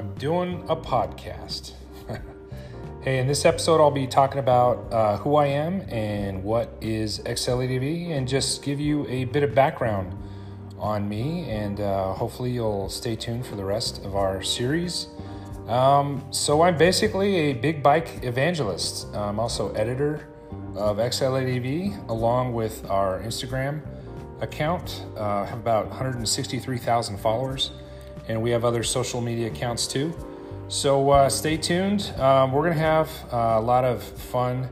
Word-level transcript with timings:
I'm 0.00 0.14
doing 0.14 0.64
a 0.66 0.74
podcast. 0.74 1.72
hey, 3.02 3.18
in 3.18 3.26
this 3.26 3.44
episode, 3.44 3.82
I'll 3.82 3.90
be 3.90 4.06
talking 4.06 4.38
about 4.38 4.90
uh, 4.90 5.18
who 5.18 5.36
I 5.36 5.48
am 5.48 5.82
and 5.90 6.42
what 6.42 6.74
is 6.80 7.18
XLADV, 7.18 8.08
and 8.08 8.26
just 8.26 8.62
give 8.62 8.80
you 8.80 9.06
a 9.08 9.26
bit 9.26 9.42
of 9.42 9.54
background 9.54 10.16
on 10.78 11.06
me. 11.06 11.50
And 11.50 11.82
uh, 11.82 12.14
hopefully, 12.14 12.50
you'll 12.50 12.88
stay 12.88 13.14
tuned 13.14 13.44
for 13.44 13.56
the 13.56 13.64
rest 13.64 14.02
of 14.02 14.16
our 14.16 14.42
series. 14.42 15.08
Um, 15.66 16.24
so, 16.30 16.62
I'm 16.62 16.78
basically 16.78 17.36
a 17.50 17.52
big 17.52 17.82
bike 17.82 18.20
evangelist. 18.24 19.06
I'm 19.14 19.38
also 19.38 19.70
editor 19.74 20.26
of 20.76 20.96
XLADV, 20.96 22.08
along 22.08 22.54
with 22.54 22.88
our 22.88 23.20
Instagram 23.20 23.82
account. 24.40 25.04
Uh, 25.14 25.44
have 25.44 25.58
about 25.58 25.88
163,000 25.88 27.18
followers 27.18 27.72
and 28.30 28.40
we 28.40 28.50
have 28.50 28.64
other 28.64 28.84
social 28.84 29.20
media 29.20 29.48
accounts 29.48 29.88
too. 29.88 30.14
So 30.68 31.10
uh, 31.10 31.28
stay 31.28 31.56
tuned. 31.56 32.12
Um, 32.16 32.52
we're 32.52 32.62
going 32.62 32.74
to 32.74 32.80
have 32.80 33.10
uh, 33.32 33.58
a 33.58 33.60
lot 33.60 33.84
of 33.84 34.02
fun 34.02 34.68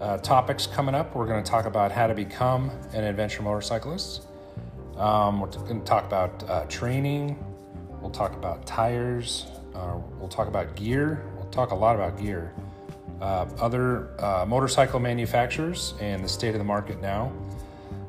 uh, 0.00 0.18
topics 0.18 0.68
coming 0.68 0.94
up. 0.94 1.16
We're 1.16 1.26
going 1.26 1.42
to 1.42 1.50
talk 1.50 1.64
about 1.64 1.90
how 1.90 2.06
to 2.06 2.14
become 2.14 2.70
an 2.92 3.02
adventure 3.02 3.42
motorcyclist. 3.42 4.26
Um, 4.96 5.40
we're 5.40 5.48
going 5.48 5.80
to 5.80 5.86
talk 5.86 6.06
about 6.06 6.48
uh, 6.48 6.64
training. 6.66 7.44
We'll 8.00 8.12
talk 8.12 8.34
about 8.34 8.66
tires. 8.66 9.46
Uh, 9.74 9.98
we'll 10.20 10.28
talk 10.28 10.46
about 10.46 10.76
gear. 10.76 11.24
We'll 11.34 11.50
talk 11.50 11.72
a 11.72 11.74
lot 11.74 11.96
about 11.96 12.20
gear. 12.20 12.54
Uh, 13.20 13.46
other 13.58 14.10
motorcycle 14.46 15.00
manufacturers 15.00 15.94
and 16.00 16.22
the 16.24 16.28
state 16.28 16.54
of 16.54 16.58
the 16.58 16.64
market 16.64 17.00
now. 17.00 17.32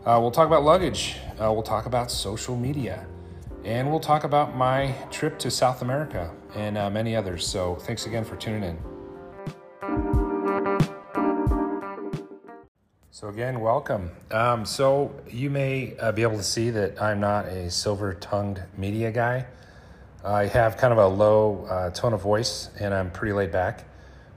we'll 0.05 0.31
talk 0.31 0.45
about 0.45 0.63
luggage. 0.63 1.17
we'll 1.39 1.63
talk 1.63 1.88
about 1.88 2.11
social 2.11 2.55
media 2.55 3.07
and 3.64 3.89
we'll 3.89 4.00
talk 4.00 4.23
about 4.23 4.56
my 4.56 4.94
trip 5.09 5.39
to 5.39 5.50
South 5.50 5.81
America 5.81 6.31
and 6.56 6.78
uh, 6.78 6.89
many 6.89 7.16
others. 7.16 7.47
So, 7.47 7.75
thanks 7.75 8.05
again 8.05 8.25
for 8.25 8.36
tuning 8.36 8.64
in. 8.64 8.78
So, 13.11 13.30
again, 13.30 13.61
welcome. 13.61 14.11
Um, 14.31 14.66
so, 14.66 15.14
you 15.30 15.50
may 15.50 15.95
uh, 15.97 16.11
be 16.11 16.23
able 16.23 16.38
to 16.38 16.44
see 16.44 16.70
that 16.72 17.02
I'm 17.02 17.20
not 17.20 17.45
a 17.45 17.72
silver 17.72 18.14
tongued 18.16 18.61
media 18.78 19.11
guy. 19.11 19.45
I 20.25 20.48
have 20.48 20.77
kind 20.77 20.92
of 20.92 21.00
a 21.00 21.08
low 21.08 21.66
uh, 21.70 21.89
tone 21.92 22.14
of 22.14 22.22
voice 22.22 22.70
and 22.80 22.94
I'm 22.94 23.11
pretty 23.11 23.33
laid 23.33 23.52
back. 23.52 23.86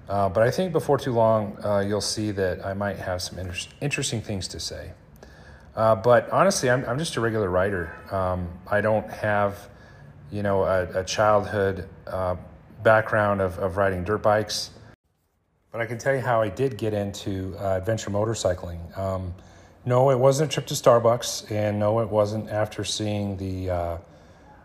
Uh, 0.09 0.29
but 0.29 0.43
I 0.43 0.51
think 0.51 0.73
before 0.73 0.99
too 0.99 1.13
long, 1.13 1.59
uh, 1.65 1.81
you'll 1.81 2.01
see 2.01 2.31
that 2.33 2.65
I 2.65 2.75
might 2.75 2.97
have 2.97 3.23
some 3.23 3.39
inter- 3.39 3.69
interesting 3.81 4.21
things 4.21 4.47
to 4.49 4.61
say. 4.61 4.93
Uh, 5.77 5.95
but 5.95 6.31
honestly, 6.31 6.71
I'm, 6.71 6.85
I'm 6.87 6.99
just 6.99 7.17
a 7.17 7.21
regular 7.21 7.51
writer. 7.51 7.95
Um, 8.11 8.49
I 8.67 8.81
don't 8.81 9.09
have, 9.11 9.69
you 10.33 10.43
know, 10.43 10.65
a, 10.65 11.01
a 11.01 11.05
childhood 11.05 11.87
uh, 12.07 12.37
background 12.83 13.43
of, 13.43 13.59
of 13.59 13.77
riding 13.77 14.03
dirt 14.03 14.23
bikes. 14.23 14.71
But 15.71 15.83
I 15.83 15.87
can 15.87 15.99
tell 15.99 16.15
you 16.15 16.23
how 16.23 16.41
I 16.41 16.49
did 16.49 16.79
get 16.79 16.95
into 16.95 17.55
uh, 17.61 17.77
adventure 17.77 18.11
motorcycling. 18.11 18.97
Um, 18.97 19.35
no, 19.85 20.11
it 20.11 20.19
wasn't 20.19 20.51
a 20.51 20.53
trip 20.53 20.67
to 20.69 20.75
Starbucks, 20.75 21.51
and 21.51 21.79
no, 21.79 22.01
it 22.01 22.09
wasn't 22.09 22.49
after 22.49 22.83
seeing 22.83 23.37
the 23.37 23.71
uh, 23.71 23.99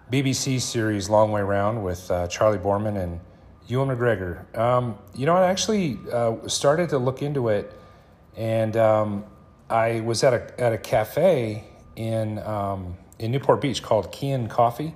BBC 0.09 0.61
series 0.61 1.09
Long 1.09 1.31
Way 1.31 1.41
Round 1.41 1.83
with 1.83 2.09
uh, 2.09 2.27
Charley 2.27 2.57
Boorman 2.57 2.97
and 2.97 3.19
Ewan 3.67 3.89
McGregor. 3.89 4.57
Um, 4.57 4.97
you 5.13 5.25
know, 5.25 5.35
I 5.35 5.49
actually 5.49 5.99
uh, 6.11 6.47
started 6.47 6.89
to 6.89 6.97
look 6.97 7.21
into 7.21 7.49
it, 7.49 7.71
and 8.37 8.77
um, 8.77 9.25
I 9.71 10.01
was 10.01 10.23
at 10.23 10.33
a 10.33 10.61
at 10.61 10.73
a 10.73 10.77
cafe 10.77 11.63
in 11.95 12.39
um, 12.39 12.97
in 13.19 13.31
Newport 13.31 13.61
Beach 13.61 13.81
called 13.81 14.11
Kian 14.11 14.49
Coffee, 14.49 14.93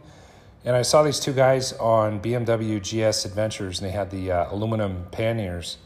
and 0.65 0.75
I 0.75 0.81
saw 0.81 1.01
these 1.01 1.19
two 1.19 1.31
guys 1.31 1.71
on 1.73 2.19
BMW 2.19 2.81
GS 2.81 3.23
Adventures, 3.23 3.79
and 3.79 3.87
they 3.87 3.93
had 3.93 4.11
the 4.11 4.31
uh, 4.31 4.53
aluminum 4.53 5.07
panniers 5.11 5.77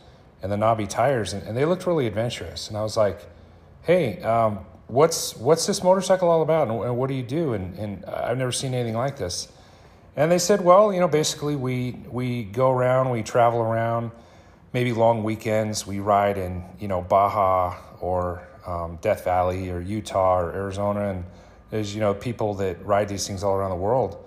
and 0.42 0.52
the 0.52 0.58
knobby 0.58 0.88
tires, 0.88 1.34
and, 1.34 1.44
and, 1.44 1.56
they 1.56 1.66
looked 1.66 1.86
really 1.86 2.08
adventurous. 2.08 2.70
And 2.70 2.78
I 2.78 2.82
was 2.82 2.98
like, 2.98 3.20
"Hey, 3.84 4.22
um, 4.24 4.60
what's 4.88 5.36
what's 5.36 5.68
this 5.68 5.84
motorcycle 5.84 6.30
all 6.30 6.42
about, 6.42 6.68
and, 6.68 6.84
and 6.84 6.98
what 6.98 7.10
do 7.10 7.14
you 7.14 7.24
do?" 7.24 7.54
And, 7.54 7.78
and 7.78 8.06
I've 8.06 8.38
never 8.38 8.52
seen 8.52 8.74
anything 8.74 8.98
like 8.98 9.18
this. 9.18 9.50
And 10.16 10.32
they 10.32 10.40
said, 10.40 10.62
"Well, 10.62 10.92
you 10.92 11.00
know, 11.00 11.08
basically 11.08 11.56
we 11.56 11.92
we 12.10 12.44
go 12.44 12.72
around, 12.72 13.12
we 13.12 13.22
travel 13.22 13.62
around." 13.62 14.12
Maybe 14.72 14.94
long 14.94 15.24
weekends, 15.24 15.88
we 15.88 16.00
ride 16.00 16.38
in, 16.38 16.64
you 16.80 16.88
know, 16.88 17.02
Baja 17.02 17.76
or 18.02 18.48
um, 18.70 19.00
Death 19.02 19.24
Valley 19.24 19.72
or 19.72 19.82
Utah 19.82 20.40
or 20.40 20.52
Arizona, 20.52 21.10
and 21.10 21.26
there's 21.72 21.94
you 21.94 22.02
know 22.02 22.14
people 22.14 22.54
that 22.56 22.84
ride 22.86 23.10
these 23.10 23.26
things 23.28 23.44
all 23.44 23.56
around 23.56 23.72
the 23.72 23.76
world, 23.76 24.24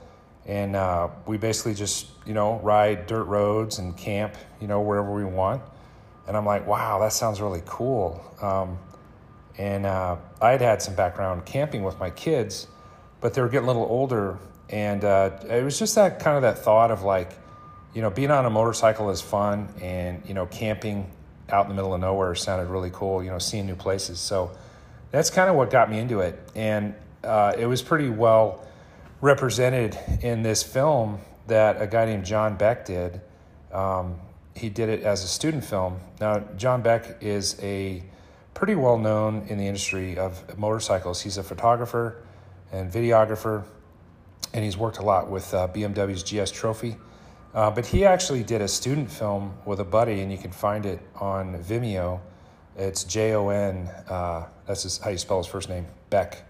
and 0.47 0.75
uh, 0.75 1.09
we 1.27 1.37
basically 1.37 1.75
just 1.75 2.09
you 2.27 2.35
know 2.35 2.59
ride 2.61 3.07
dirt 3.07 3.25
roads 3.25 3.79
and 3.79 3.97
camp 3.97 4.35
you 4.61 4.67
know 4.67 4.81
wherever 4.81 5.13
we 5.13 5.25
want, 5.25 5.63
and 6.27 6.37
I'm 6.37 6.45
like, 6.47 6.67
wow, 6.67 6.99
that 7.01 7.13
sounds 7.13 7.41
really 7.41 7.63
cool. 7.65 8.23
Um, 8.41 8.79
and 9.59 9.87
uh, 9.87 10.17
I 10.41 10.51
had 10.51 10.61
had 10.61 10.83
some 10.83 10.95
background 10.95 11.45
camping 11.45 11.85
with 11.85 11.99
my 11.99 12.11
kids, 12.11 12.67
but 13.21 13.35
they 13.35 13.43
were 13.43 13.49
getting 13.49 13.69
a 13.69 13.73
little 13.73 13.87
older, 13.87 14.39
and 14.71 15.05
uh, 15.05 15.31
it 15.49 15.63
was 15.63 15.79
just 15.79 15.95
that 15.95 16.19
kind 16.19 16.37
of 16.37 16.43
that 16.43 16.59
thought 16.59 16.91
of 16.91 17.03
like, 17.03 17.31
you 17.95 18.03
know, 18.03 18.11
being 18.11 18.31
on 18.31 18.45
a 18.45 18.51
motorcycle 18.51 19.11
is 19.11 19.21
fun, 19.21 19.69
and 19.81 20.23
you 20.27 20.35
know, 20.35 20.47
camping 20.47 21.11
out 21.53 21.67
in 21.67 21.69
the 21.69 21.75
middle 21.75 21.95
of 21.95 22.01
nowhere 22.01 22.35
sounded 22.35 22.69
really 22.69 22.91
cool, 22.91 23.23
you 23.23 23.31
know, 23.31 23.39
seeing 23.39 23.67
new 23.67 23.77
places. 23.77 24.19
So 24.19 24.51
that's 25.11 25.31
kind 25.31 25.51
of 25.51 25.57
what 25.57 25.71
got 25.71 25.91
me 25.91 25.99
into 25.99 26.21
it. 26.21 26.39
And 26.55 26.95
uh, 27.23 27.55
it 27.57 27.67
was 27.67 27.83
pretty 27.83 28.09
well 28.09 28.67
represented 29.21 29.97
in 30.23 30.43
this 30.43 30.63
film 30.63 31.21
that 31.47 31.81
a 31.81 31.87
guy 31.87 32.07
named 32.07 32.25
Jon 32.25 32.57
Beck 32.57 32.87
did. 32.87 33.21
Um, 33.73 34.17
he 34.55 34.69
did 34.69 34.89
it 34.89 35.03
as 35.03 35.23
a 35.25 35.29
student 35.29 35.65
film. 35.65 36.01
Now, 36.21 36.41
Jon 36.57 36.83
Beck 36.83 37.23
is 37.23 37.59
a 37.63 38.03
pretty 38.55 38.75
well 38.75 38.99
known 38.99 39.47
in 39.49 39.59
the 39.59 39.67
industry 39.67 40.19
of 40.19 40.59
motorcycles. 40.59 41.23
He's 41.23 41.39
a 41.39 41.43
photographer 41.43 42.23
and 42.71 42.93
videographer, 42.93 43.65
and 44.53 44.65
he's 44.65 44.77
worked 44.77 44.99
a 44.99 45.03
lot 45.03 45.31
with 45.31 45.53
uh, 45.55 45.69
BMW's 45.69 46.23
GS 46.23 46.51
Trophy. 46.51 46.97
Uh, 47.55 47.71
but 47.71 47.85
he 47.85 48.05
actually 48.05 48.43
did 48.43 48.63
a 48.63 48.69
student 48.69 49.11
film 49.11 49.55
with 49.67 49.81
a 49.81 49.85
buddy, 49.85 50.21
and 50.21 50.33
you 50.33 50.39
can 50.39 50.51
find 50.51 50.87
it 50.87 51.01
on 51.17 51.55
Vimeo. 51.63 52.21
It's 52.77 53.05
J 53.05 53.35
O 53.35 53.51
N, 53.51 53.89
uh, 54.09 54.47
that's 54.67 54.85
his, 54.85 54.99
how 54.99 55.11
you 55.11 55.19
spell 55.19 55.39
his 55.39 55.47
first 55.47 55.69
name, 55.69 55.87
Beck. 56.09 56.43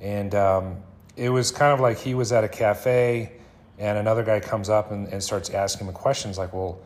And 0.00 0.34
um, 0.34 0.76
it 1.16 1.30
was 1.30 1.50
kind 1.50 1.72
of 1.72 1.80
like 1.80 1.98
he 1.98 2.14
was 2.14 2.30
at 2.30 2.44
a 2.44 2.48
cafe, 2.48 3.32
and 3.78 3.98
another 3.98 4.22
guy 4.22 4.38
comes 4.38 4.68
up 4.68 4.92
and, 4.92 5.08
and 5.08 5.22
starts 5.22 5.50
asking 5.50 5.88
him 5.88 5.92
questions 5.92 6.38
like, 6.38 6.52
Well, 6.52 6.80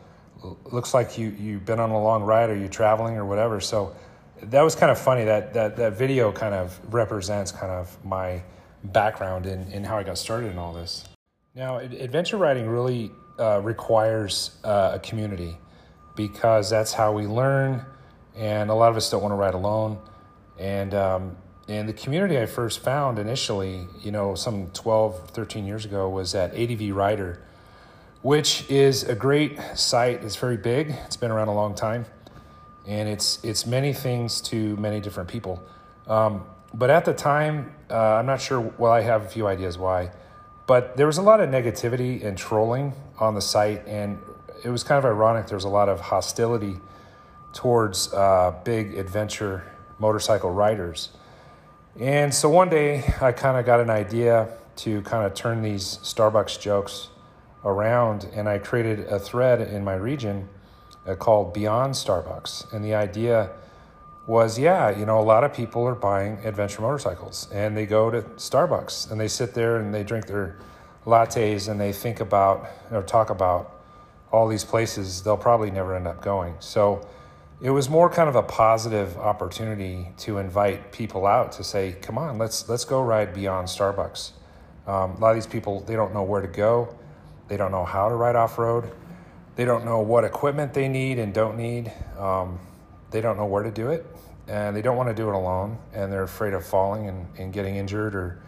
looks 0.71 0.93
like 0.93 1.17
you, 1.17 1.29
you've 1.39 1.65
been 1.65 1.79
on 1.79 1.91
a 1.91 2.01
long 2.01 2.23
ride, 2.23 2.49
are 2.49 2.55
you 2.55 2.67
traveling 2.67 3.15
or 3.15 3.25
whatever? 3.25 3.59
So 3.59 3.95
that 4.41 4.61
was 4.61 4.75
kind 4.75 4.91
of 4.91 4.99
funny. 4.99 5.23
That, 5.23 5.53
that, 5.53 5.75
that 5.77 5.93
video 5.93 6.31
kind 6.31 6.53
of 6.53 6.79
represents 6.93 7.51
kind 7.51 7.71
of 7.71 7.95
my 8.03 8.41
background 8.85 9.45
in, 9.45 9.71
in 9.71 9.83
how 9.83 9.97
I 9.97 10.03
got 10.03 10.17
started 10.17 10.51
in 10.51 10.57
all 10.57 10.73
this. 10.73 11.05
Now, 11.55 11.77
adventure 11.77 12.37
riding 12.37 12.67
really 12.67 13.11
uh, 13.39 13.61
requires 13.61 14.51
uh, 14.63 14.91
a 14.93 14.99
community 14.99 15.57
because 16.15 16.69
that's 16.69 16.93
how 16.93 17.11
we 17.11 17.27
learn, 17.27 17.85
and 18.35 18.69
a 18.69 18.73
lot 18.73 18.89
of 18.89 18.97
us 18.97 19.09
don't 19.09 19.21
want 19.21 19.31
to 19.31 19.35
ride 19.35 19.53
alone. 19.53 19.99
And 20.57 20.93
um, 20.93 21.37
and 21.67 21.89
the 21.89 21.93
community 21.93 22.39
I 22.39 22.45
first 22.45 22.79
found 22.79 23.19
initially, 23.19 23.87
you 24.01 24.11
know, 24.11 24.35
some 24.35 24.67
12, 24.67 25.31
13 25.31 25.65
years 25.65 25.83
ago, 25.83 26.07
was 26.07 26.35
at 26.35 26.53
ADV 26.55 26.95
Rider, 26.95 27.41
which 28.21 28.69
is 28.69 29.03
a 29.03 29.15
great 29.15 29.59
site. 29.73 30.23
It's 30.23 30.35
very 30.35 30.57
big. 30.57 30.91
It's 31.05 31.17
been 31.17 31.31
around 31.31 31.47
a 31.47 31.55
long 31.55 31.75
time, 31.75 32.05
and 32.87 33.09
it's 33.09 33.43
it's 33.43 33.65
many 33.65 33.93
things 33.93 34.41
to 34.41 34.77
many 34.77 34.99
different 34.99 35.29
people. 35.29 35.61
Um, 36.07 36.45
but 36.73 36.89
at 36.89 37.05
the 37.05 37.13
time, 37.13 37.73
uh, 37.89 38.15
I'm 38.15 38.25
not 38.25 38.41
sure. 38.41 38.59
Well, 38.77 38.91
I 38.91 39.01
have 39.01 39.23
a 39.23 39.27
few 39.27 39.47
ideas 39.47 39.77
why. 39.77 40.11
But 40.67 40.97
there 40.97 41.05
was 41.05 41.17
a 41.17 41.21
lot 41.21 41.39
of 41.41 41.49
negativity 41.49 42.23
and 42.23 42.37
trolling 42.37 42.93
on 43.19 43.35
the 43.35 43.41
site, 43.41 43.85
and 43.87 44.19
it 44.63 44.69
was 44.69 44.83
kind 44.83 44.97
of 44.97 45.05
ironic. 45.05 45.47
There 45.47 45.57
was 45.57 45.65
a 45.65 45.69
lot 45.69 45.89
of 45.89 45.99
hostility 45.99 46.77
towards 47.53 48.13
uh, 48.13 48.53
big 48.63 48.97
adventure 48.97 49.63
motorcycle 49.99 50.51
riders. 50.51 51.09
And 51.99 52.33
so 52.33 52.49
one 52.49 52.69
day 52.69 53.13
I 53.21 53.31
kind 53.31 53.57
of 53.57 53.65
got 53.65 53.79
an 53.79 53.89
idea 53.89 54.49
to 54.77 55.01
kind 55.03 55.25
of 55.25 55.33
turn 55.33 55.61
these 55.61 55.99
Starbucks 56.03 56.59
jokes 56.59 57.09
around, 57.63 58.27
and 58.35 58.49
I 58.49 58.57
created 58.57 59.07
a 59.07 59.19
thread 59.19 59.61
in 59.61 59.83
my 59.83 59.95
region 59.95 60.49
uh, 61.07 61.15
called 61.15 61.53
Beyond 61.53 61.93
Starbucks. 61.93 62.73
And 62.73 62.83
the 62.83 62.95
idea 62.95 63.51
was 64.27 64.57
yeah, 64.57 64.89
you 64.89 65.05
know, 65.05 65.19
a 65.19 65.21
lot 65.21 65.43
of 65.43 65.53
people 65.53 65.83
are 65.83 65.95
buying 65.95 66.39
adventure 66.45 66.81
motorcycles 66.81 67.47
and 67.53 67.77
they 67.77 67.85
go 67.85 68.09
to 68.09 68.21
Starbucks 68.21 69.11
and 69.11 69.19
they 69.19 69.27
sit 69.27 69.53
there 69.53 69.77
and 69.77 69.93
they 69.93 70.03
drink 70.03 70.25
their 70.25 70.57
lattes 71.05 71.69
and 71.69 71.79
they 71.79 71.91
think 71.91 72.19
about 72.19 72.67
or 72.91 73.03
talk 73.03 73.29
about 73.29 73.71
all 74.31 74.47
these 74.47 74.63
places 74.63 75.21
they'll 75.23 75.37
probably 75.37 75.71
never 75.71 75.95
end 75.95 76.07
up 76.07 76.21
going. 76.21 76.55
So 76.59 77.07
it 77.61 77.69
was 77.69 77.89
more 77.89 78.09
kind 78.09 78.27
of 78.27 78.35
a 78.35 78.43
positive 78.43 79.17
opportunity 79.17 80.09
to 80.17 80.39
invite 80.39 80.91
people 80.91 81.25
out 81.25 81.53
to 81.53 81.63
say, 81.63 81.95
come 82.01 82.17
on, 82.17 82.37
let's 82.37 82.67
let's 82.67 82.85
go 82.85 83.01
ride 83.01 83.33
beyond 83.33 83.67
Starbucks. 83.67 84.31
Um, 84.87 85.11
a 85.11 85.19
lot 85.19 85.29
of 85.29 85.35
these 85.35 85.47
people 85.47 85.81
they 85.81 85.95
don't 85.95 86.13
know 86.13 86.23
where 86.23 86.41
to 86.41 86.47
go, 86.47 86.95
They 87.47 87.57
don't 87.57 87.71
know 87.71 87.85
how 87.85 88.09
to 88.09 88.15
ride 88.15 88.35
off 88.35 88.57
road. 88.57 88.91
They 89.55 89.63
don't 89.63 89.85
know 89.85 89.99
what 90.01 90.25
equipment 90.25 90.73
they 90.73 90.89
need 90.89 91.17
and 91.17 91.33
don't 91.33 91.57
need. 91.57 91.91
Um, 92.19 92.59
they 93.11 93.21
don't 93.21 93.37
know 93.37 93.45
where 93.45 93.63
to 93.63 93.71
do 93.71 93.89
it, 93.89 94.05
and 94.47 94.75
they 94.75 94.81
don't 94.81 94.97
want 94.97 95.07
to 95.09 95.15
do 95.15 95.29
it 95.29 95.33
alone. 95.33 95.77
And 95.93 96.11
they're 96.11 96.23
afraid 96.23 96.53
of 96.53 96.65
falling 96.65 97.07
and, 97.07 97.25
and 97.37 97.53
getting 97.53 97.77
injured 97.77 98.15
or 98.15 98.43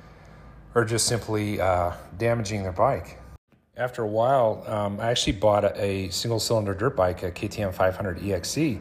or 0.78 0.86
just 0.86 1.08
simply 1.08 1.60
uh, 1.60 1.92
damaging 2.20 2.62
their 2.62 2.72
bike. 2.72 3.18
After 3.76 4.04
a 4.04 4.08
while, 4.08 4.64
um, 4.68 5.00
I 5.00 5.10
actually 5.10 5.34
bought 5.34 5.64
a, 5.64 5.82
a 5.82 6.10
single 6.12 6.40
cylinder 6.40 6.76
dirt 6.76 6.96
bike, 6.96 7.24
a 7.24 7.32
KTM 7.32 7.74
500 7.74 8.20
EXC, 8.20 8.80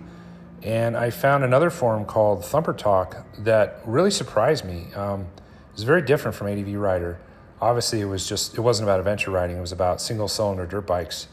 and 0.63 0.95
I 0.95 1.09
found 1.09 1.43
another 1.43 1.71
forum 1.71 2.05
called 2.05 2.45
Thumper 2.45 2.75
Talk 2.75 3.25
that 3.39 3.81
really 3.87 4.11
surprised 4.11 4.67
me. 4.67 4.93
Um, 4.95 5.23
it 5.23 5.73
was 5.73 5.85
very 5.85 6.03
different 6.03 6.37
from 6.37 6.49
ADV 6.49 6.75
Rider. 6.75 7.19
Obviously, 7.63 8.03
it 8.03 8.05
was 8.05 8.29
just 8.29 8.59
it 8.59 8.61
wasn't 8.61 8.87
about 8.87 8.99
adventure 8.99 9.31
riding. 9.31 9.57
It 9.57 9.63
was 9.63 9.73
about 9.73 10.03
single 10.03 10.29
cylinder 10.29 10.67
dirt 10.67 10.87
bikes, 10.87 11.29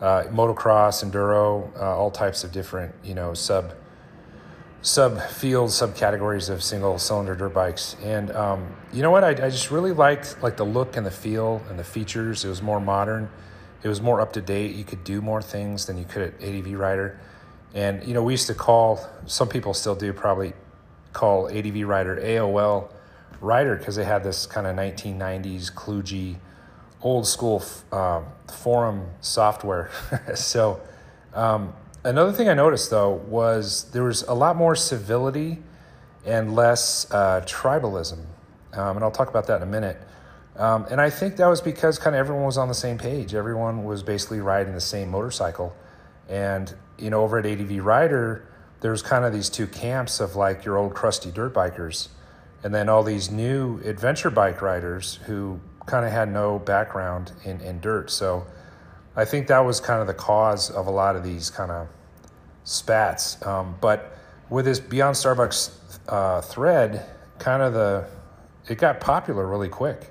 uh, 0.00 0.24
motocross, 0.30 1.04
enduro, 1.04 1.76
uh, 1.76 1.98
all 1.98 2.12
types 2.12 2.44
of 2.44 2.52
different 2.52 2.94
you 3.02 3.14
know 3.14 3.34
sub 3.34 3.72
sub 4.84 5.18
fields, 5.18 5.74
subcategories 5.80 6.50
of 6.50 6.62
single 6.62 6.98
cylinder 6.98 7.34
dirt 7.34 7.54
bikes. 7.54 7.96
And 8.02 8.30
um, 8.32 8.76
you 8.92 9.00
know 9.00 9.10
what? 9.10 9.24
I, 9.24 9.30
I, 9.30 9.48
just 9.48 9.70
really 9.70 9.92
liked 9.92 10.36
like 10.42 10.58
the 10.58 10.64
look 10.64 10.98
and 10.98 11.06
the 11.06 11.10
feel 11.10 11.62
and 11.70 11.78
the 11.78 11.84
features. 11.84 12.44
It 12.44 12.48
was 12.48 12.60
more 12.60 12.80
modern. 12.80 13.30
It 13.82 13.88
was 13.88 14.02
more 14.02 14.20
up 14.20 14.34
to 14.34 14.42
date. 14.42 14.76
You 14.76 14.84
could 14.84 15.02
do 15.02 15.22
more 15.22 15.40
things 15.40 15.86
than 15.86 15.96
you 15.96 16.04
could 16.04 16.22
at 16.22 16.34
ADV 16.42 16.78
Rider. 16.78 17.18
And 17.72 18.06
you 18.06 18.12
know, 18.12 18.22
we 18.22 18.34
used 18.34 18.46
to 18.48 18.54
call 18.54 19.00
some 19.24 19.48
people 19.48 19.72
still 19.72 19.94
do 19.94 20.12
probably 20.12 20.52
call 21.14 21.48
ADV 21.48 21.88
Rider 21.88 22.16
AOL 22.16 22.90
Rider 23.40 23.76
because 23.76 23.96
they 23.96 24.04
had 24.04 24.22
this 24.22 24.44
kind 24.44 24.66
of 24.66 24.76
1990s 24.76 25.72
kludgy, 25.72 26.36
old 27.00 27.26
school 27.26 27.64
uh, 27.90 28.20
forum 28.52 29.06
software. 29.22 29.90
so. 30.34 30.82
Um, 31.32 31.72
Another 32.04 32.32
thing 32.32 32.50
I 32.50 32.54
noticed 32.54 32.90
though 32.90 33.12
was 33.12 33.90
there 33.92 34.02
was 34.02 34.22
a 34.24 34.34
lot 34.34 34.56
more 34.56 34.76
civility 34.76 35.62
and 36.26 36.54
less 36.54 37.10
uh, 37.10 37.40
tribalism, 37.46 38.18
um, 38.74 38.96
and 38.96 39.04
I'll 39.04 39.10
talk 39.10 39.30
about 39.30 39.46
that 39.46 39.56
in 39.56 39.62
a 39.62 39.70
minute. 39.70 39.96
Um, 40.56 40.86
and 40.90 41.00
I 41.00 41.08
think 41.08 41.36
that 41.36 41.46
was 41.46 41.62
because 41.62 41.98
kind 41.98 42.14
of 42.14 42.20
everyone 42.20 42.44
was 42.44 42.58
on 42.58 42.68
the 42.68 42.74
same 42.74 42.98
page. 42.98 43.34
Everyone 43.34 43.84
was 43.84 44.02
basically 44.02 44.40
riding 44.40 44.74
the 44.74 44.82
same 44.82 45.08
motorcycle, 45.08 45.74
and 46.28 46.74
you 46.98 47.08
know, 47.08 47.22
over 47.22 47.38
at 47.38 47.46
ADV 47.46 47.82
Rider, 47.82 48.46
there's 48.82 49.00
kind 49.00 49.24
of 49.24 49.32
these 49.32 49.48
two 49.48 49.66
camps 49.66 50.20
of 50.20 50.36
like 50.36 50.62
your 50.62 50.76
old 50.76 50.92
crusty 50.94 51.30
dirt 51.30 51.54
bikers, 51.54 52.08
and 52.62 52.74
then 52.74 52.90
all 52.90 53.02
these 53.02 53.30
new 53.30 53.80
adventure 53.82 54.30
bike 54.30 54.60
riders 54.60 55.20
who 55.24 55.58
kind 55.86 56.04
of 56.04 56.12
had 56.12 56.30
no 56.30 56.58
background 56.58 57.32
in, 57.44 57.62
in 57.62 57.80
dirt. 57.80 58.10
So 58.10 58.46
I 59.16 59.24
think 59.24 59.46
that 59.46 59.60
was 59.60 59.80
kind 59.80 60.00
of 60.00 60.06
the 60.06 60.14
cause 60.14 60.70
of 60.70 60.86
a 60.86 60.90
lot 60.90 61.14
of 61.14 61.22
these 61.22 61.50
kind 61.50 61.70
of 61.70 61.88
spats. 62.64 63.44
Um, 63.46 63.76
but 63.80 64.16
with 64.50 64.64
this 64.64 64.80
Beyond 64.80 65.14
Starbucks 65.14 65.98
uh, 66.08 66.40
thread, 66.40 67.06
kind 67.38 67.62
of 67.62 67.74
the 67.74 68.06
it 68.68 68.78
got 68.78 69.00
popular 69.00 69.46
really 69.46 69.68
quick, 69.68 70.10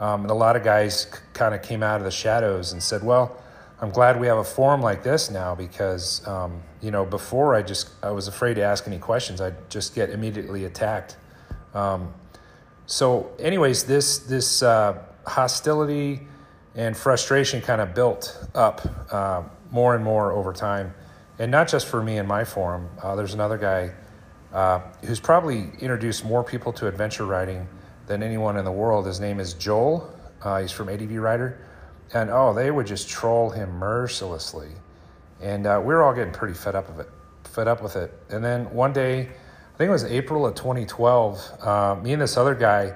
um, 0.00 0.22
and 0.22 0.30
a 0.30 0.34
lot 0.34 0.56
of 0.56 0.64
guys 0.64 1.02
c- 1.02 1.18
kind 1.34 1.54
of 1.54 1.62
came 1.62 1.82
out 1.82 2.00
of 2.00 2.04
the 2.04 2.10
shadows 2.10 2.72
and 2.72 2.82
said, 2.82 3.04
"Well, 3.04 3.36
I'm 3.80 3.90
glad 3.90 4.18
we 4.18 4.26
have 4.26 4.38
a 4.38 4.44
forum 4.44 4.80
like 4.80 5.02
this 5.02 5.30
now 5.30 5.54
because 5.54 6.26
um, 6.26 6.62
you 6.80 6.90
know 6.90 7.04
before 7.04 7.54
I 7.54 7.62
just 7.62 7.90
I 8.02 8.10
was 8.10 8.26
afraid 8.26 8.54
to 8.54 8.62
ask 8.62 8.86
any 8.86 8.98
questions. 8.98 9.40
I'd 9.40 9.70
just 9.70 9.94
get 9.94 10.10
immediately 10.10 10.64
attacked." 10.64 11.16
Um, 11.74 12.12
so, 12.86 13.30
anyways, 13.38 13.84
this 13.84 14.18
this 14.18 14.62
uh, 14.62 14.98
hostility 15.26 16.26
and 16.74 16.96
frustration 16.96 17.60
kind 17.60 17.80
of 17.80 17.94
built 17.94 18.46
up 18.54 19.12
uh, 19.12 19.42
more 19.70 19.94
and 19.94 20.04
more 20.04 20.32
over 20.32 20.52
time. 20.52 20.94
And 21.38 21.50
not 21.50 21.68
just 21.68 21.86
for 21.86 22.02
me 22.02 22.18
and 22.18 22.28
my 22.28 22.44
forum. 22.44 22.88
Uh, 23.02 23.16
there's 23.16 23.34
another 23.34 23.58
guy 23.58 23.92
uh, 24.52 24.80
who's 25.04 25.20
probably 25.20 25.70
introduced 25.80 26.24
more 26.24 26.44
people 26.44 26.72
to 26.74 26.86
adventure 26.86 27.26
riding 27.26 27.66
than 28.06 28.22
anyone 28.22 28.56
in 28.56 28.64
the 28.64 28.72
world. 28.72 29.06
His 29.06 29.20
name 29.20 29.40
is 29.40 29.54
Joel. 29.54 30.12
Uh, 30.42 30.60
he's 30.60 30.70
from 30.70 30.88
ADV 30.88 31.12
Rider. 31.16 31.58
And 32.12 32.30
oh, 32.30 32.52
they 32.54 32.70
would 32.70 32.86
just 32.86 33.08
troll 33.08 33.50
him 33.50 33.70
mercilessly. 33.72 34.68
And 35.40 35.66
uh, 35.66 35.80
we 35.84 35.94
were 35.94 36.02
all 36.02 36.14
getting 36.14 36.32
pretty 36.32 36.54
fed 36.54 36.76
up 36.76 36.88
of 36.88 37.00
it, 37.00 37.08
fed 37.44 37.66
up 37.66 37.82
with 37.82 37.96
it. 37.96 38.12
And 38.30 38.44
then 38.44 38.72
one 38.72 38.92
day, 38.92 39.20
I 39.22 39.76
think 39.76 39.88
it 39.88 39.92
was 39.92 40.04
April 40.04 40.46
of 40.46 40.54
2012, 40.54 41.50
uh, 41.60 41.96
me 42.00 42.12
and 42.12 42.22
this 42.22 42.36
other 42.36 42.54
guy 42.54 42.94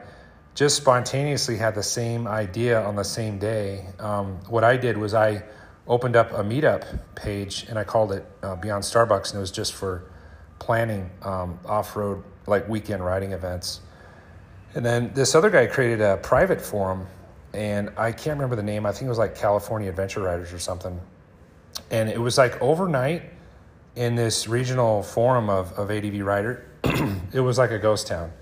just 0.58 0.76
spontaneously 0.76 1.56
had 1.56 1.76
the 1.76 1.82
same 1.84 2.26
idea 2.26 2.82
on 2.82 2.96
the 2.96 3.04
same 3.04 3.38
day. 3.38 3.86
Um, 4.00 4.40
what 4.48 4.64
I 4.64 4.76
did 4.76 4.98
was 4.98 5.14
I 5.14 5.44
opened 5.86 6.16
up 6.16 6.32
a 6.32 6.42
meetup 6.42 6.98
page 7.14 7.66
and 7.68 7.78
I 7.78 7.84
called 7.84 8.10
it 8.10 8.26
uh, 8.42 8.56
Beyond 8.56 8.82
Starbucks, 8.82 9.30
and 9.30 9.36
it 9.36 9.40
was 9.40 9.52
just 9.52 9.72
for 9.72 10.10
planning 10.58 11.10
um, 11.22 11.60
off 11.64 11.94
road, 11.94 12.24
like 12.48 12.68
weekend 12.68 13.04
riding 13.04 13.30
events. 13.30 13.82
And 14.74 14.84
then 14.84 15.12
this 15.14 15.36
other 15.36 15.48
guy 15.48 15.66
created 15.66 16.00
a 16.00 16.16
private 16.16 16.60
forum, 16.60 17.06
and 17.54 17.90
I 17.96 18.10
can't 18.10 18.36
remember 18.36 18.56
the 18.56 18.64
name. 18.64 18.84
I 18.84 18.90
think 18.90 19.04
it 19.04 19.10
was 19.10 19.18
like 19.18 19.36
California 19.36 19.88
Adventure 19.88 20.22
Riders 20.22 20.52
or 20.52 20.58
something. 20.58 21.00
And 21.92 22.08
it 22.08 22.20
was 22.20 22.36
like 22.36 22.60
overnight 22.60 23.22
in 23.94 24.16
this 24.16 24.48
regional 24.48 25.04
forum 25.04 25.50
of, 25.50 25.72
of 25.74 25.92
ADV 25.92 26.18
Rider, 26.26 26.66
it 27.32 27.42
was 27.42 27.58
like 27.58 27.70
a 27.70 27.78
ghost 27.78 28.08
town 28.08 28.32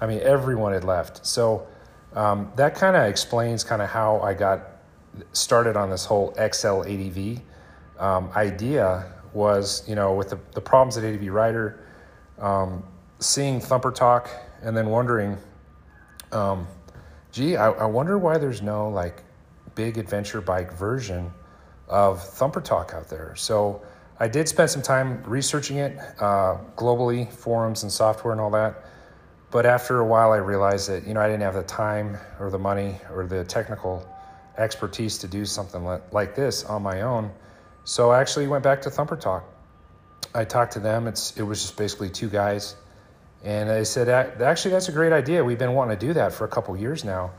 I 0.00 0.06
mean, 0.06 0.20
everyone 0.20 0.72
had 0.72 0.84
left. 0.84 1.24
So 1.26 1.66
um, 2.14 2.52
that 2.56 2.74
kind 2.74 2.96
of 2.96 3.04
explains 3.04 3.64
kind 3.64 3.82
of 3.82 3.90
how 3.90 4.20
I 4.20 4.34
got 4.34 4.60
started 5.32 5.76
on 5.76 5.90
this 5.90 6.04
whole 6.04 6.34
XL 6.34 6.82
ADV 6.82 7.40
um, 7.98 8.30
idea. 8.36 9.10
Was 9.32 9.82
you 9.88 9.96
know 9.96 10.14
with 10.14 10.30
the, 10.30 10.38
the 10.52 10.60
problems 10.60 10.96
at 10.96 11.02
ADV 11.02 11.26
Rider, 11.32 11.84
um, 12.38 12.84
seeing 13.18 13.60
Thumper 13.60 13.90
Talk, 13.90 14.30
and 14.62 14.76
then 14.76 14.88
wondering, 14.90 15.36
um, 16.30 16.68
gee, 17.32 17.56
I, 17.56 17.70
I 17.70 17.86
wonder 17.86 18.16
why 18.16 18.38
there's 18.38 18.62
no 18.62 18.88
like 18.88 19.24
big 19.74 19.98
adventure 19.98 20.40
bike 20.40 20.72
version 20.72 21.32
of 21.88 22.22
Thumper 22.22 22.60
Talk 22.60 22.94
out 22.94 23.08
there. 23.08 23.34
So 23.34 23.82
I 24.20 24.28
did 24.28 24.48
spend 24.48 24.70
some 24.70 24.82
time 24.82 25.22
researching 25.24 25.78
it 25.78 25.98
uh, 26.20 26.58
globally, 26.76 27.30
forums 27.32 27.82
and 27.82 27.90
software 27.90 28.32
and 28.32 28.40
all 28.40 28.50
that. 28.50 28.84
But 29.54 29.66
after 29.66 30.00
a 30.00 30.04
while, 30.04 30.32
I 30.32 30.38
realized 30.38 30.88
that 30.88 31.06
you 31.06 31.14
know 31.14 31.20
I 31.20 31.28
didn't 31.28 31.42
have 31.42 31.54
the 31.54 31.62
time 31.62 32.18
or 32.40 32.50
the 32.50 32.58
money 32.58 32.96
or 33.12 33.24
the 33.24 33.44
technical 33.44 34.04
expertise 34.58 35.16
to 35.18 35.28
do 35.28 35.44
something 35.44 35.84
like 36.10 36.34
this 36.34 36.64
on 36.64 36.82
my 36.82 37.02
own. 37.02 37.30
So 37.84 38.10
I 38.10 38.20
actually 38.20 38.48
went 38.48 38.64
back 38.64 38.82
to 38.82 38.90
Thumper 38.90 39.14
Talk. 39.14 39.44
I 40.34 40.44
talked 40.44 40.72
to 40.72 40.80
them. 40.80 41.06
It's 41.06 41.36
it 41.36 41.44
was 41.44 41.62
just 41.62 41.76
basically 41.76 42.10
two 42.10 42.28
guys, 42.28 42.74
and 43.44 43.70
they 43.70 43.84
said 43.84 44.08
actually 44.08 44.72
that's 44.72 44.88
a 44.88 44.92
great 44.92 45.12
idea. 45.12 45.44
We've 45.44 45.56
been 45.56 45.74
wanting 45.74 45.96
to 46.00 46.04
do 46.04 46.12
that 46.14 46.32
for 46.32 46.46
a 46.46 46.48
couple 46.48 46.76
years 46.76 47.04
now, 47.04 47.30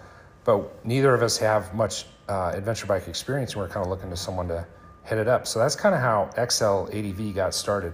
but 0.46 0.86
neither 0.86 1.14
of 1.14 1.22
us 1.22 1.38
have 1.40 1.74
much 1.74 2.06
uh, 2.30 2.54
adventure 2.56 2.86
bike 2.86 3.10
experience, 3.10 3.52
and 3.52 3.62
we're 3.62 3.68
kind 3.68 3.86
of 3.86 3.90
looking 3.90 4.10
to 4.10 4.16
someone 4.16 4.48
to 4.48 4.66
head 5.04 5.18
it 5.18 5.28
up. 5.28 5.46
So 5.48 5.60
that's 5.60 5.76
kind 5.76 5.94
of 5.94 6.00
how 6.00 6.30
XL 6.48 6.88
ADV 6.98 7.36
got 7.36 7.54
started. 7.54 7.92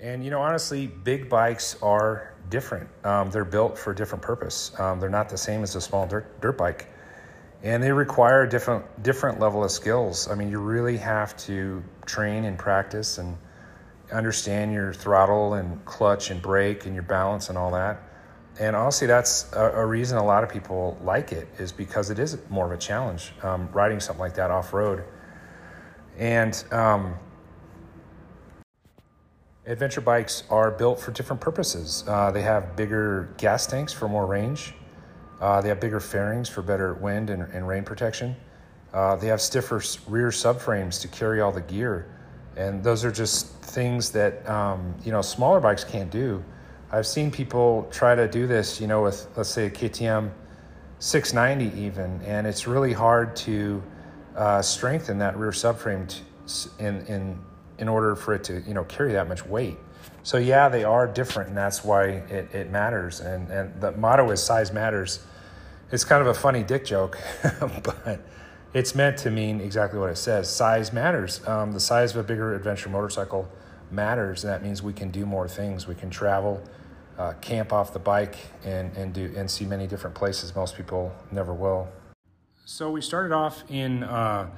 And 0.00 0.22
you 0.22 0.30
know, 0.30 0.40
honestly, 0.40 0.86
big 0.86 1.28
bikes 1.28 1.76
are 1.82 2.34
different. 2.50 2.88
Um, 3.04 3.30
they're 3.30 3.44
built 3.44 3.76
for 3.76 3.90
a 3.90 3.96
different 3.96 4.22
purpose. 4.22 4.72
Um, 4.78 5.00
they're 5.00 5.10
not 5.10 5.28
the 5.28 5.36
same 5.36 5.62
as 5.62 5.74
a 5.74 5.80
small 5.80 6.06
dirt, 6.06 6.40
dirt 6.40 6.56
bike, 6.56 6.88
and 7.64 7.82
they 7.82 7.90
require 7.90 8.42
a 8.42 8.48
different 8.48 9.02
different 9.02 9.40
level 9.40 9.64
of 9.64 9.72
skills. 9.72 10.28
I 10.30 10.36
mean, 10.36 10.50
you 10.50 10.60
really 10.60 10.96
have 10.98 11.36
to 11.38 11.82
train 12.06 12.44
and 12.44 12.56
practice 12.56 13.18
and 13.18 13.36
understand 14.12 14.72
your 14.72 14.92
throttle 14.92 15.54
and 15.54 15.84
clutch 15.84 16.30
and 16.30 16.40
brake 16.40 16.86
and 16.86 16.94
your 16.94 17.02
balance 17.02 17.48
and 17.48 17.58
all 17.58 17.72
that. 17.72 18.00
And 18.60 18.74
honestly, 18.74 19.06
that's 19.06 19.52
a, 19.52 19.70
a 19.72 19.86
reason 19.86 20.16
a 20.16 20.24
lot 20.24 20.44
of 20.44 20.50
people 20.50 20.96
like 21.02 21.32
it 21.32 21.48
is 21.58 21.72
because 21.72 22.10
it 22.10 22.20
is 22.20 22.38
more 22.48 22.66
of 22.66 22.72
a 22.72 22.76
challenge 22.76 23.32
um, 23.42 23.68
riding 23.72 23.98
something 23.98 24.20
like 24.20 24.34
that 24.34 24.50
off 24.50 24.72
road. 24.72 25.04
And 26.16 26.64
um, 26.72 27.16
Adventure 29.68 30.00
bikes 30.00 30.44
are 30.48 30.70
built 30.70 30.98
for 30.98 31.10
different 31.10 31.42
purposes. 31.42 32.02
Uh, 32.08 32.30
they 32.30 32.40
have 32.40 32.74
bigger 32.74 33.28
gas 33.36 33.66
tanks 33.66 33.92
for 33.92 34.08
more 34.08 34.24
range. 34.24 34.72
Uh, 35.42 35.60
they 35.60 35.68
have 35.68 35.78
bigger 35.78 36.00
fairings 36.00 36.48
for 36.48 36.62
better 36.62 36.94
wind 36.94 37.28
and, 37.28 37.42
and 37.52 37.68
rain 37.68 37.84
protection. 37.84 38.34
Uh, 38.94 39.14
they 39.16 39.26
have 39.26 39.42
stiffer 39.42 39.82
rear 40.08 40.28
subframes 40.28 40.98
to 41.02 41.08
carry 41.08 41.42
all 41.42 41.52
the 41.52 41.60
gear. 41.60 42.08
And 42.56 42.82
those 42.82 43.04
are 43.04 43.12
just 43.12 43.48
things 43.60 44.10
that, 44.12 44.48
um, 44.48 44.94
you 45.04 45.12
know, 45.12 45.20
smaller 45.20 45.60
bikes 45.60 45.84
can't 45.84 46.10
do. 46.10 46.42
I've 46.90 47.06
seen 47.06 47.30
people 47.30 47.86
try 47.92 48.14
to 48.14 48.26
do 48.26 48.46
this, 48.46 48.80
you 48.80 48.86
know, 48.86 49.02
with, 49.02 49.28
let's 49.36 49.50
say, 49.50 49.66
a 49.66 49.70
KTM 49.70 50.30
690 50.98 51.78
even, 51.78 52.22
and 52.22 52.46
it's 52.46 52.66
really 52.66 52.94
hard 52.94 53.36
to 53.36 53.82
uh, 54.34 54.62
strengthen 54.62 55.18
that 55.18 55.36
rear 55.36 55.50
subframe 55.50 56.10
in, 56.78 57.04
in 57.06 57.38
in 57.78 57.88
order 57.88 58.14
for 58.16 58.34
it 58.34 58.44
to 58.44 58.60
you 58.66 58.74
know 58.74 58.84
carry 58.84 59.12
that 59.12 59.28
much 59.28 59.46
weight. 59.46 59.76
So 60.22 60.36
yeah, 60.36 60.68
they 60.68 60.84
are 60.84 61.06
different, 61.06 61.48
and 61.48 61.56
that's 61.56 61.84
why 61.84 62.04
it, 62.28 62.54
it 62.54 62.70
matters. 62.70 63.20
And 63.20 63.50
and 63.50 63.80
the 63.80 63.92
motto 63.92 64.30
is 64.30 64.42
size 64.42 64.72
matters. 64.72 65.20
it's 65.90 66.04
kind 66.04 66.20
of 66.20 66.28
a 66.28 66.34
funny 66.34 66.62
dick 66.62 66.84
joke, 66.84 67.18
but 67.82 68.20
it's 68.74 68.94
meant 68.94 69.16
to 69.18 69.30
mean 69.30 69.60
exactly 69.60 69.98
what 69.98 70.10
it 70.10 70.16
says. 70.16 70.50
Size 70.50 70.92
matters. 70.92 71.46
Um, 71.46 71.72
the 71.72 71.80
size 71.80 72.10
of 72.10 72.18
a 72.18 72.22
bigger 72.22 72.54
adventure 72.54 72.90
motorcycle 72.90 73.48
matters, 73.90 74.44
and 74.44 74.52
that 74.52 74.62
means 74.62 74.82
we 74.82 74.92
can 74.92 75.10
do 75.10 75.24
more 75.24 75.48
things. 75.48 75.86
We 75.86 75.94
can 75.94 76.10
travel, 76.10 76.62
uh, 77.16 77.34
camp 77.40 77.72
off 77.72 77.92
the 77.92 77.98
bike, 77.98 78.36
and 78.64 78.94
and 78.96 79.14
do 79.14 79.32
and 79.36 79.50
see 79.50 79.64
many 79.64 79.86
different 79.86 80.14
places 80.14 80.54
most 80.54 80.76
people 80.76 81.12
never 81.30 81.54
will. 81.54 81.88
So 82.66 82.90
we 82.90 83.00
started 83.00 83.32
off 83.32 83.64
in 83.70 84.04
uh, 84.04 84.50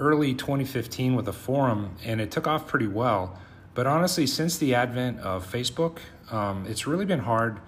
early 0.00 0.34
2015 0.34 1.14
with 1.14 1.28
a 1.28 1.32
forum, 1.32 1.94
and 2.04 2.20
it 2.20 2.30
took 2.30 2.46
off 2.46 2.66
pretty 2.66 2.86
well. 2.86 3.38
But 3.74 3.86
honestly, 3.86 4.26
since 4.26 4.56
the 4.56 4.74
advent 4.74 5.20
of 5.20 5.50
Facebook, 5.50 5.98
um, 6.30 6.66
it's 6.66 6.86
really 6.86 7.04
been 7.04 7.20
hard 7.20 7.60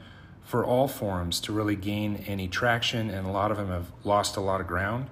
for 0.42 0.64
all 0.64 0.88
forums 0.88 1.40
to 1.40 1.52
really 1.52 1.76
gain 1.76 2.24
any 2.26 2.48
traction, 2.48 3.10
and 3.10 3.26
a 3.26 3.30
lot 3.30 3.50
of 3.50 3.58
them 3.58 3.68
have 3.68 3.92
lost 4.02 4.36
a 4.36 4.40
lot 4.40 4.60
of 4.60 4.66
ground, 4.66 5.06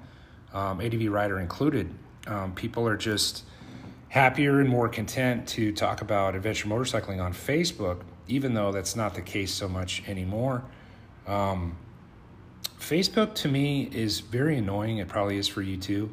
um, 0.53 0.81
ADV 0.81 1.11
Rider 1.13 1.39
included. 1.39 1.95
Um, 2.27 2.55
people 2.55 2.87
are 2.89 2.97
just 2.97 3.45
happier 4.09 4.61
and 4.61 4.69
more 4.69 4.89
content 4.89 5.47
to 5.47 5.73
talk 5.73 6.01
about 6.03 6.35
adventure 6.35 6.69
motorcycling 6.69 7.23
on 7.23 7.33
Facebook, 7.33 8.01
even 8.27 8.55
though 8.55 8.73
that's 8.73 8.97
not 8.97 9.15
the 9.15 9.23
case 9.23 9.53
so 9.53 9.69
much 9.69 10.03
anymore. 10.09 10.65
Um, 11.27 11.77
Facebook 12.81 13.35
to 13.37 13.49
me 13.49 13.89
is 13.93 14.21
very 14.21 14.59
annoying. 14.59 14.99
It 14.99 15.09
probably 15.09 15.37
is 15.37 15.47
for 15.47 15.63
you 15.63 15.77
too. 15.77 16.11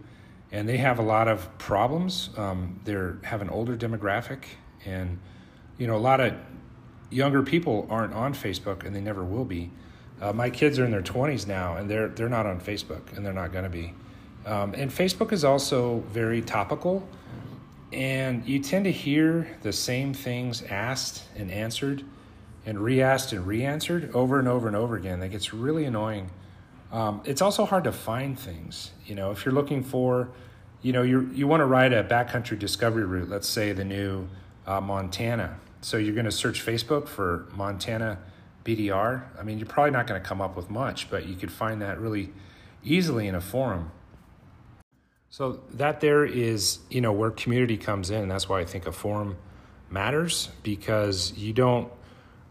And 0.52 0.68
they 0.68 0.78
have 0.78 1.00
a 1.00 1.04
lot 1.04 1.28
of 1.28 1.58
problems. 1.58 2.30
Um, 2.38 2.80
they 2.86 2.94
have 3.28 3.42
an 3.42 3.50
older 3.50 3.76
demographic, 3.76 4.44
and 4.86 5.20
you 5.78 5.88
know 5.88 5.96
a 5.96 6.00
lot 6.00 6.20
of 6.20 6.34
younger 7.10 7.44
people 7.44 7.88
aren't 7.90 8.14
on 8.14 8.34
Facebook, 8.34 8.86
and 8.86 8.96
they 8.96 9.02
never 9.02 9.24
will 9.24 9.46
be. 9.46 9.72
Uh, 10.22 10.34
my 10.34 10.50
kids 10.50 10.80
are 10.80 10.86
in 10.86 10.92
their 10.92 11.02
20s 11.02 11.48
now, 11.48 11.76
and 11.76 11.90
they're 11.90 12.08
they're 12.10 12.30
not 12.30 12.46
on 12.46 12.60
Facebook, 12.60 13.16
and 13.16 13.26
they're 13.26 13.34
not 13.34 13.52
going 13.52 13.66
to 13.66 13.70
be. 13.70 13.94
Um, 14.46 14.74
and 14.76 14.90
Facebook 14.90 15.34
is 15.34 15.44
also 15.44 16.00
very 16.12 16.42
topical, 16.42 17.08
and 17.92 18.48
you 18.48 18.60
tend 18.60 18.86
to 18.86 18.92
hear 18.92 19.58
the 19.62 19.74
same 19.74 20.14
things 20.14 20.64
asked 20.64 21.24
and 21.36 21.52
answered, 21.52 22.04
and 22.66 22.80
re-asked 22.80 23.34
and 23.34 23.46
re-answered 23.46 24.16
over 24.16 24.40
and 24.40 24.48
over 24.48 24.68
and 24.68 24.76
over 24.76 24.96
again. 24.96 25.20
That 25.20 25.30
gets 25.30 25.54
really 25.54 25.86
annoying. 25.86 26.30
Um, 26.92 27.22
it's 27.26 27.42
also 27.42 27.66
hard 27.66 27.84
to 27.84 27.92
find 27.92 28.38
things. 28.38 28.92
You 29.06 29.16
know, 29.16 29.32
if 29.32 29.46
you're 29.46 29.54
looking 29.54 29.84
for, 29.84 30.30
you 30.82 30.94
know, 30.94 31.02
you 31.02 31.30
you 31.34 31.48
want 31.48 31.62
to 31.62 31.66
ride 31.66 31.94
a 31.94 32.04
backcountry 32.04 32.58
discovery 32.58 33.06
route. 33.06 33.30
Let's 33.30 33.48
say 33.48 33.74
the 33.74 33.84
new 33.84 34.28
uh, 34.66 34.80
Montana. 34.82 35.60
So 35.82 35.98
you're 35.98 36.16
going 36.16 36.26
to 36.26 36.32
search 36.32 36.66
Facebook 36.66 37.08
for 37.08 37.48
Montana 37.54 38.20
BDR. 38.66 39.24
I 39.40 39.44
mean, 39.44 39.60
you're 39.60 39.68
probably 39.68 39.92
not 39.92 40.08
going 40.08 40.22
to 40.22 40.28
come 40.28 40.42
up 40.42 40.56
with 40.56 40.70
much, 40.70 41.10
but 41.10 41.26
you 41.28 41.36
could 41.36 41.52
find 41.52 41.82
that 41.82 42.00
really 42.00 42.34
easily 42.84 43.28
in 43.28 43.36
a 43.36 43.42
forum. 43.42 43.92
So 45.30 45.60
that 45.74 46.00
there 46.00 46.26
is, 46.26 46.80
you 46.90 47.02
know, 47.02 47.12
where 47.12 47.32
community 47.32 47.78
comes 47.78 48.10
in. 48.10 48.28
That's 48.28 48.48
why 48.48 48.62
I 48.62 48.66
think 48.66 48.88
a 48.88 48.92
forum 48.92 49.38
matters 49.90 50.50
because 50.64 51.34
you 51.38 51.54
don't 51.54 51.92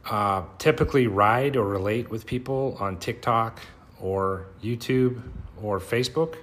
uh, 0.08 0.42
typically 0.58 1.06
ride 1.06 1.56
or 1.56 1.66
relate 1.66 2.10
with 2.10 2.26
people 2.26 2.76
on 2.78 2.98
TikTok 2.98 3.60
or 4.00 4.46
YouTube 4.62 5.22
or 5.62 5.80
Facebook, 5.80 6.36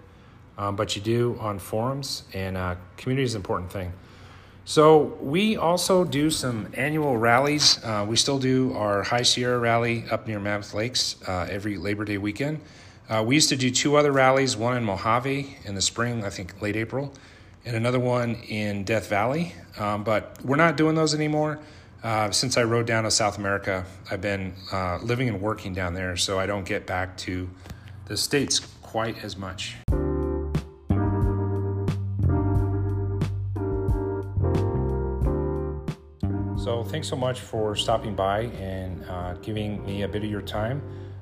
um, 0.57 0.75
but 0.75 0.95
you 0.95 1.01
do 1.01 1.38
on 1.39 1.60
forums, 1.60 2.24
and 2.33 2.57
uh, 2.57 2.75
community 2.98 3.24
is 3.24 3.36
an 3.36 3.39
important 3.39 3.72
thing. 3.72 3.93
So 4.65 5.17
we 5.19 5.57
also 5.57 6.05
do 6.05 6.29
some 6.29 6.72
annual 6.75 7.17
rallies. 7.17 7.83
Uh, 7.83 8.05
we 8.07 8.15
still 8.15 8.39
do 8.39 8.74
our 8.75 9.03
High 9.03 9.24
Sierra 9.24 9.60
rally 9.60 10.05
up 10.10 10.25
near 10.25 10.39
Mammoth 10.39 10.74
Lakes 10.74 11.17
uh, 11.27 11.48
every 11.50 11.77
Labor 11.77 12.05
Day 12.05 12.17
weekend. 12.17 12.62
Uh, 13.10 13.22
we 13.27 13.36
used 13.36 13.50
to 13.50 13.57
do 13.57 13.69
two 13.69 13.98
other 13.98 14.13
rallies, 14.13 14.55
one 14.55 14.77
in 14.77 14.83
Mojave 14.86 15.57
in 15.65 15.75
the 15.75 15.81
spring, 15.81 16.24
I 16.24 16.29
think 16.29 16.62
late 16.62 16.77
April, 16.77 17.13
and 17.65 17.75
another 17.75 18.00
one 18.00 18.36
in 18.48 18.86
Death 18.86 19.10
Valley. 19.10 19.53
Um, 19.77 20.05
but 20.05 20.38
we're 20.45 20.55
not 20.55 20.77
doing 20.77 20.95
those 20.95 21.13
anymore. 21.13 21.60
Uh, 22.03 22.29
since 22.31 22.57
I 22.57 22.63
rode 22.63 22.86
down 22.86 23.05
to 23.05 23.12
South 23.12 23.38
America, 23.38 23.86
I've 24.12 24.19
been 24.19 24.53
uh, 24.74 25.00
living 25.01 25.29
and 25.29 25.39
working 25.39 25.74
down 25.74 25.93
there, 25.93 26.17
so 26.17 26.38
I 26.38 26.45
don't 26.45 26.65
get 26.65 26.86
back 26.86 27.15
to 27.19 27.50
the 28.05 28.17
States 28.17 28.60
quite 28.81 29.24
as 29.24 29.38
much. 29.38 29.77
So, 36.62 36.83
thanks 36.83 37.07
so 37.07 37.15
much 37.15 37.39
for 37.39 37.74
stopping 37.75 38.15
by 38.15 38.41
and 38.60 39.05
uh, 39.10 39.36
giving 39.36 39.86
me 39.86 40.03
a 40.03 40.07
bit 40.07 40.25
of 40.25 40.29
your 40.29 40.41
time. 40.41 40.81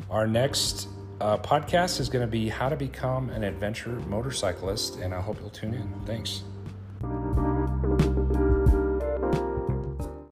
Our 0.10 0.26
next 0.26 0.88
uh, 1.20 1.38
podcast 1.38 2.00
is 2.00 2.10
going 2.10 2.26
to 2.26 2.32
be 2.32 2.50
how 2.50 2.70
to 2.70 2.76
become 2.76 3.30
an 3.30 3.44
adventure 3.44 4.00
motorcyclist, 4.08 4.98
and 4.98 5.14
I 5.14 5.22
hope 5.22 5.40
you'll 5.40 5.52
tune 5.52 5.76
in. 5.76 5.94
Thanks. 6.08 6.44